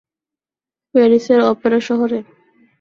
[0.95, 2.19] প্যারিসের অপেরা শহরে।